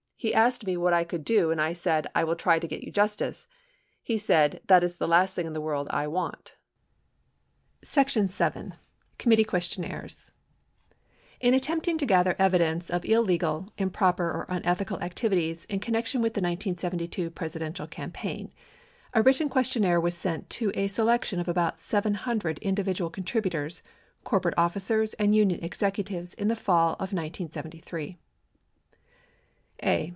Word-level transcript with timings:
He 0.21 0.35
asked 0.35 0.67
me 0.67 0.77
what 0.77 0.93
I 0.93 1.03
could 1.03 1.25
do 1.25 1.49
and 1.49 1.59
I 1.59 1.73
said 1.73 2.05
I 2.13 2.25
will 2.25 2.35
try 2.35 2.59
to 2.59 2.67
get 2.67 2.83
you 2.83 2.91
justice. 2.91 3.47
He 4.03 4.19
said, 4.19 4.61
that 4.67 4.83
is 4.83 4.97
the 4.97 5.07
last 5.07 5.33
thing 5.35 5.47
in 5.47 5.53
the 5.53 5.59
world 5.59 5.87
I 5.89 6.05
want. 6.05 6.53
98 7.81 8.29
VII. 8.31 8.71
COMMITTEE 9.17 9.43
QUESTIONNAIRES 9.47 10.29
In 11.39 11.55
attempting 11.55 11.97
to 11.97 12.05
gather 12.05 12.35
evidence 12.37 12.91
of 12.91 13.03
illegal, 13.03 13.73
improper, 13.79 14.25
or 14.25 14.45
unethical 14.47 15.01
activities 15.01 15.65
in 15.65 15.79
connection 15.79 16.21
with 16.21 16.35
the 16.35 16.39
1972 16.41 17.31
Presidential 17.31 17.87
campaign, 17.87 18.51
a 19.15 19.23
written 19.23 19.49
questionnaire 19.49 19.99
was 19.99 20.13
sent 20.15 20.51
to 20.51 20.71
a 20.75 20.85
selection 20.85 21.39
of 21.39 21.47
about 21.47 21.79
700 21.79 22.59
individual 22.59 23.09
contrib 23.09 23.49
utors, 23.51 23.81
corporate 24.23 24.53
officers, 24.55 25.15
and 25.15 25.33
union 25.33 25.63
executives 25.63 26.35
in 26.35 26.47
the 26.47 26.55
fall 26.55 26.91
of 26.99 27.09
1973. 27.11 28.19
A. 29.83 30.09